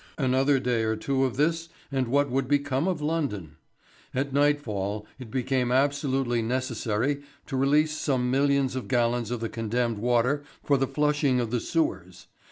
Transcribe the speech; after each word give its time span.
Another 0.17 0.59
day 0.59 0.81
or 0.83 0.95
two 0.95 1.25
of 1.25 1.37
this 1.37 1.69
and 1.91 2.07
what 2.07 2.31
would 2.31 2.47
become 2.47 2.87
of 2.87 3.01
London? 3.03 3.57
At 4.15 4.33
nightfall 4.33 5.05
it 5.19 5.29
became 5.29 5.71
absolutely 5.71 6.41
necessary 6.41 7.21
to 7.45 7.55
release 7.55 7.95
some 7.95 8.31
millions 8.31 8.75
of 8.75 8.87
gallons 8.87 9.29
of 9.29 9.41
the 9.41 9.47
condemned 9.47 9.99
water 9.99 10.43
for 10.63 10.77
the 10.79 10.87
flushing 10.87 11.39
of 11.39 11.51
the 11.51 11.59
sewers. 11.59 12.25